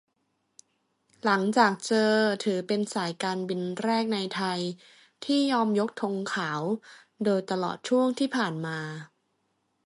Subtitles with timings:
[1.23, 2.11] หลังจากเจอ
[2.43, 4.59] ถือเป็นสายการบินแรกในไทย
[5.25, 6.61] ที่ยอมยกธงขาว
[7.23, 8.79] โดยตลอดช่วงที่ผ่านมา